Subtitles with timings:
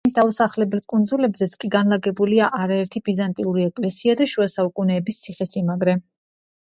[0.07, 5.97] მის დაუსახლებელ კუნძულებზეც კი განლაგებულია არაერთი ბიზანტიური ეკლესია და შუა საუკუნეების ციხესიმაგრე.